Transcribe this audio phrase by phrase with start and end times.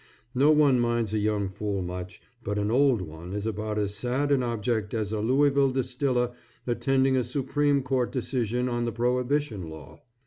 [0.33, 4.31] No one minds a young fool much, but an old one is about as sad
[4.31, 6.31] an object as a Louisville distiller
[6.65, 10.01] attending a Supreme Court decision on the prohibition law.